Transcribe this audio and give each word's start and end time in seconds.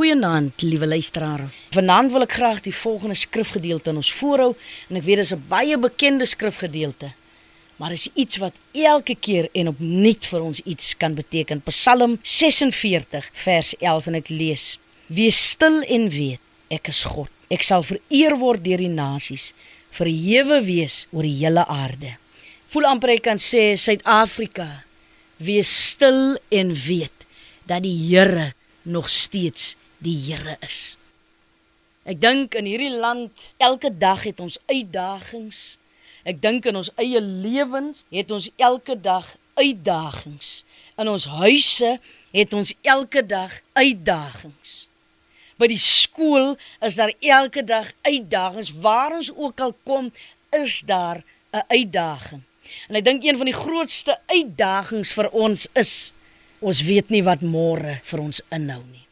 Goeienaand, 0.00 0.62
liewe 0.62 0.86
luisteraar. 0.86 1.42
Vanaand 1.74 2.08
wil 2.14 2.24
ek 2.24 2.32
graag 2.38 2.60
die 2.64 2.72
volgende 2.72 3.18
skrifgedeelte 3.20 3.90
in 3.92 3.98
ons 4.00 4.08
voorhou 4.16 4.54
en 4.88 4.96
ek 4.96 5.02
weet 5.04 5.18
dit 5.20 5.26
is 5.26 5.32
'n 5.36 5.44
baie 5.48 5.76
bekende 5.76 6.24
skrifgedeelte. 6.24 7.10
Maar 7.76 7.92
is 7.92 8.08
iets 8.14 8.38
wat 8.40 8.54
elke 8.72 9.14
keer 9.14 9.48
en 9.52 9.68
opnuut 9.68 10.24
vir 10.26 10.40
ons 10.40 10.60
iets 10.64 10.96
kan 10.96 11.14
beteken. 11.14 11.60
Psalm 11.68 12.18
46 12.22 13.28
vers 13.32 13.74
11 13.76 14.06
en 14.06 14.14
ek 14.14 14.28
lees: 14.28 14.78
Wees 15.06 15.48
stil 15.50 15.82
en 15.82 16.08
weet, 16.08 16.40
ek 16.70 16.88
is 16.88 17.02
God. 17.02 17.28
Ek 17.50 17.62
sal 17.62 17.82
vereer 17.82 18.38
word 18.38 18.64
deur 18.64 18.78
die 18.78 18.88
nasies, 18.88 19.52
verhewe 19.90 20.64
wees 20.64 21.06
oor 21.12 21.22
die 21.28 21.44
hele 21.44 21.66
aarde. 21.66 22.16
Voel 22.68 22.84
amper 22.84 23.10
ek 23.10 23.22
kan 23.22 23.38
sê 23.38 23.76
Suid-Afrika, 23.76 24.82
wees 25.36 25.68
stil 25.68 26.38
en 26.48 26.72
weet 26.72 27.18
dat 27.66 27.82
die 27.82 28.08
Here 28.08 28.54
nog 28.82 29.08
steeds 29.08 29.76
die 30.04 30.16
Here 30.16 30.56
is. 30.64 30.96
Ek 32.08 32.20
dink 32.20 32.56
in 32.58 32.68
hierdie 32.68 32.94
land 32.96 33.50
elke 33.60 33.90
dag 33.92 34.24
het 34.24 34.40
ons 34.40 34.56
uitdagings. 34.70 35.76
Ek 36.24 36.40
dink 36.40 36.66
in 36.68 36.78
ons 36.80 36.90
eie 37.00 37.20
lewens 37.20 38.04
het 38.12 38.32
ons 38.32 38.48
elke 38.56 38.96
dag 38.96 39.28
uitdagings. 39.60 40.62
In 41.00 41.10
ons 41.12 41.26
huise 41.40 41.98
het 42.32 42.54
ons 42.56 42.72
elke 42.82 43.22
dag 43.26 43.60
uitdagings. 43.76 44.86
By 45.60 45.68
die 45.68 45.80
skool 45.80 46.54
is 46.80 46.96
daar 46.96 47.12
elke 47.20 47.64
dag 47.64 47.92
uitdagings. 48.06 48.72
Waar 48.80 49.18
ons 49.18 49.32
ook 49.36 49.60
al 49.60 49.74
kom, 49.84 50.08
is 50.56 50.80
daar 50.80 51.22
'n 51.52 51.64
uitdaging. 51.68 52.42
En 52.88 52.96
ek 52.96 53.04
dink 53.04 53.24
een 53.24 53.36
van 53.36 53.46
die 53.46 53.60
grootste 53.64 54.18
uitdagings 54.26 55.12
vir 55.12 55.28
ons 55.30 55.68
is 55.74 56.12
ons 56.60 56.80
weet 56.82 57.08
nie 57.10 57.22
wat 57.22 57.40
môre 57.40 58.00
vir 58.02 58.20
ons 58.20 58.42
inhou 58.50 58.82
nie. 58.92 59.09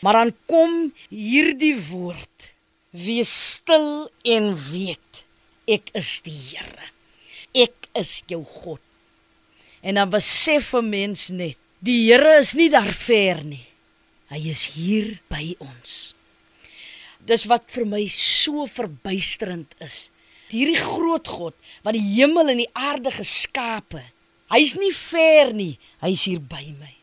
Maar 0.00 0.12
dan 0.20 0.34
kom 0.46 0.92
hierdie 1.08 1.76
woord: 1.88 2.52
Wees 2.90 3.32
stil 3.56 4.08
en 4.24 4.52
weet 4.70 5.24
ek 5.66 5.90
is 5.98 6.20
die 6.24 6.36
Here. 6.52 6.90
Ek 7.56 7.88
is 7.98 8.20
jou 8.30 8.42
God. 8.44 8.82
En 9.82 9.98
dan 9.98 10.10
besef 10.10 10.74
'n 10.74 10.88
mens 10.88 11.28
net, 11.30 11.58
die 11.78 12.10
Here 12.10 12.38
is 12.38 12.54
nie 12.54 12.70
daar 12.70 12.92
ver 12.92 13.44
nie. 13.44 13.66
Hy 14.28 14.50
is 14.50 14.66
hier 14.74 15.20
by 15.28 15.54
ons. 15.58 16.14
Dis 17.26 17.44
wat 17.44 17.70
vir 17.70 17.86
my 17.86 18.06
so 18.08 18.66
verbuisterend 18.66 19.74
is. 19.78 20.10
Hierdie 20.50 20.78
groot 20.78 21.28
God 21.28 21.54
wat 21.82 21.94
die 21.94 22.06
hemel 22.16 22.48
en 22.48 22.62
die 22.62 22.74
aarde 22.74 23.10
geskaap 23.10 23.92
het. 23.92 24.12
Hy's 24.50 24.76
nie 24.78 24.92
ver 24.94 25.52
nie, 25.54 25.78
hy's 26.00 26.24
hier 26.24 26.40
by 26.40 26.74
my. 26.78 26.95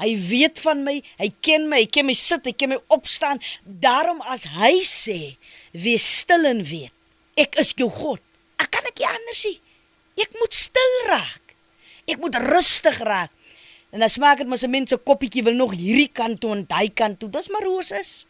Hy 0.00 0.14
weet 0.30 0.60
van 0.64 0.82
my, 0.86 0.96
hy 1.20 1.28
ken 1.44 1.68
my, 1.68 1.82
hy 1.84 1.90
ken 1.92 2.08
my 2.08 2.16
sit, 2.16 2.46
hy 2.48 2.54
ken 2.56 2.72
my 2.72 2.80
opstaan. 2.92 3.40
Daarom 3.64 4.22
as 4.32 4.46
hy 4.56 4.80
sê, 4.86 5.36
wees 5.76 6.06
stil 6.22 6.48
en 6.48 6.64
weet, 6.64 6.94
ek 7.40 7.60
is 7.60 7.74
jou 7.76 7.90
God. 7.92 8.22
Ek 8.60 8.72
kan 8.72 8.86
ek 8.88 8.98
nie 9.00 9.08
anders 9.08 9.44
nie. 9.48 9.58
Ek 10.20 10.32
moet 10.40 10.56
stil 10.56 10.96
raak. 11.08 11.54
Ek 12.10 12.18
moet 12.20 12.36
rustig 12.50 12.98
raak. 13.06 13.32
En 13.90 14.02
dan 14.02 14.10
smaak 14.12 14.38
dit 14.38 14.48
mos 14.48 14.62
'n 14.62 14.70
mens 14.70 14.88
se 14.90 14.96
koppietjie 14.96 15.42
wil 15.42 15.54
nog 15.54 15.72
hierdie 15.72 16.10
kant 16.12 16.40
toe 16.40 16.52
en 16.52 16.64
daai 16.66 16.90
kant 16.94 17.18
toe. 17.18 17.30
Dis 17.30 17.48
maar 17.48 17.64
hoe 17.64 17.82
dit 17.82 18.00
is. 18.00 18.26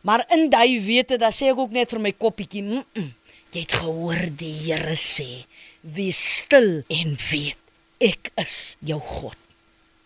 Maar 0.00 0.24
in 0.28 0.50
daai 0.50 0.80
wete, 0.80 1.16
dan 1.16 1.32
sê 1.32 1.48
ek 1.50 1.58
ook 1.58 1.72
net 1.72 1.90
vir 1.90 2.00
my 2.00 2.12
koppietjie, 2.12 2.62
mm 2.62 2.84
-mm, 2.94 3.12
jy 3.52 3.60
het 3.60 3.72
gehoor 3.72 4.36
die 4.36 4.52
Here 4.52 4.96
sê, 4.96 5.44
wees 5.80 6.40
stil 6.40 6.84
en 6.88 7.16
weet, 7.30 7.56
ek 8.00 8.30
is 8.36 8.76
jou 8.80 9.00
God. 9.00 9.43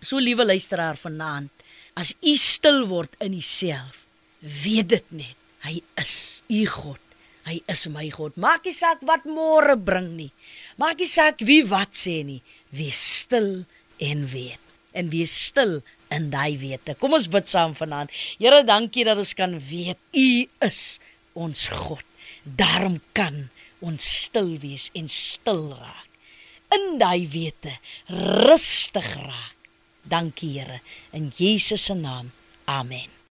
So 0.01 0.21
liewe 0.23 0.47
luisteraar 0.47 0.99
vanaand, 1.01 1.51
as 1.99 2.15
u 2.23 2.37
stil 2.39 2.85
word 2.87 3.15
in 3.25 3.35
uself, 3.35 4.05
weet 4.39 4.93
dit 4.95 5.13
net, 5.25 5.37
hy 5.67 5.81
is 5.99 6.15
u 6.47 6.63
God. 6.71 7.03
Hy 7.49 7.63
is 7.73 7.87
my 7.89 8.05
God. 8.13 8.37
Maak 8.37 8.67
nie 8.69 8.77
saak 8.77 9.01
wat 9.09 9.25
môre 9.25 9.73
bring 9.81 10.11
nie. 10.19 10.31
Maak 10.77 11.01
nie 11.01 11.09
saak 11.09 11.41
wie 11.49 11.63
wat 11.64 11.97
sê 11.97 12.20
nie. 12.27 12.42
Wees 12.77 13.01
stil 13.25 13.64
en 14.05 14.27
weet. 14.29 14.75
En 14.92 15.08
wees 15.08 15.33
stil 15.48 15.79
in 16.13 16.29
daai 16.33 16.58
wete. 16.61 16.92
Kom 17.01 17.17
ons 17.17 17.29
bid 17.33 17.48
saam 17.48 17.73
vanaand. 17.79 18.13
Here, 18.37 18.61
dankie 18.69 19.07
dat 19.08 19.20
ons 19.20 19.33
kan 19.39 19.57
weet 19.70 20.01
u 20.13 20.29
is 20.69 20.83
ons 21.33 21.69
God. 21.73 22.05
Daarom 22.45 23.01
kan 23.17 23.48
ons 23.81 24.05
stil 24.27 24.58
wees 24.61 24.91
en 24.98 25.08
stil 25.13 25.70
raak. 25.73 26.05
In 26.77 26.98
daai 27.01 27.25
wete 27.33 27.79
rustig 28.45 29.14
raak. 29.17 29.58
Dankie 30.08 30.52
Here 30.52 30.80
in 31.13 31.30
Jesus 31.30 31.85
se 31.85 31.95
naam. 31.95 32.30
Amen. 32.67 33.17